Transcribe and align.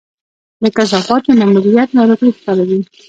د 0.63 0.65
کثافاتو 0.75 1.31
نه 1.39 1.45
مدیریت 1.53 1.89
ناروغي 1.97 2.29
خپروي. 2.37 2.79